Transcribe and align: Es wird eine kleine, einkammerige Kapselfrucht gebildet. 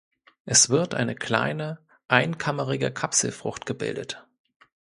Es 0.45 0.69
wird 0.71 0.95
eine 0.95 1.13
kleine, 1.13 1.77
einkammerige 2.07 2.89
Kapselfrucht 2.91 3.67
gebildet. 3.67 4.25